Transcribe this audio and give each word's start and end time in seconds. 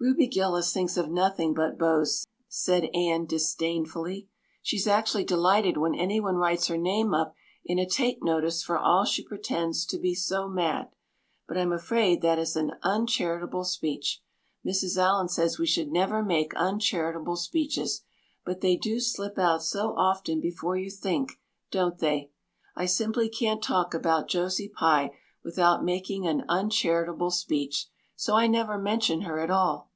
"Ruby 0.00 0.26
Gillis 0.26 0.70
thinks 0.70 0.98
of 0.98 1.08
nothing 1.08 1.54
but 1.54 1.78
beaus," 1.78 2.26
said 2.46 2.90
Anne 2.92 3.24
disdainfully. 3.24 4.28
"She's 4.60 4.86
actually 4.86 5.24
delighted 5.24 5.78
when 5.78 5.94
anyone 5.94 6.34
writes 6.34 6.66
her 6.66 6.76
name 6.76 7.14
up 7.14 7.34
in 7.64 7.78
a 7.78 7.88
take 7.88 8.22
notice 8.22 8.62
for 8.62 8.76
all 8.76 9.06
she 9.06 9.24
pretends 9.24 9.86
to 9.86 9.98
be 9.98 10.14
so 10.14 10.46
mad. 10.46 10.90
But 11.48 11.56
I'm 11.56 11.72
afraid 11.72 12.20
that 12.20 12.38
is 12.38 12.54
an 12.54 12.72
uncharitable 12.82 13.64
speech. 13.64 14.20
Mrs. 14.66 14.98
Allan 14.98 15.30
says 15.30 15.58
we 15.58 15.66
should 15.66 15.90
never 15.90 16.22
make 16.22 16.52
uncharitable 16.54 17.36
speeches; 17.36 18.02
but 18.44 18.60
they 18.60 18.76
do 18.76 19.00
slip 19.00 19.38
out 19.38 19.62
so 19.62 19.94
often 19.96 20.38
before 20.38 20.76
you 20.76 20.90
think, 20.90 21.40
don't 21.70 21.98
they? 21.98 22.30
I 22.76 22.84
simply 22.84 23.30
can't 23.30 23.62
talk 23.62 23.94
about 23.94 24.28
Josie 24.28 24.68
Pye 24.68 25.12
without 25.42 25.82
making 25.82 26.26
an 26.26 26.44
uncharitable 26.46 27.30
speech, 27.30 27.86
so 28.14 28.34
I 28.34 28.46
never 28.46 28.76
mention 28.76 29.22
her 29.22 29.40
at 29.40 29.50
all. 29.50 29.90